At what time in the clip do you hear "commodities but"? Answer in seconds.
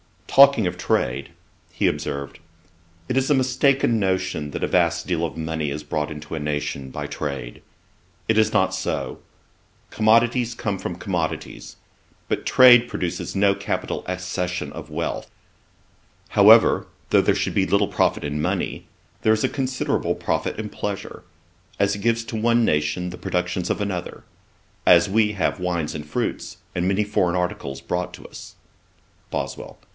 10.95-12.45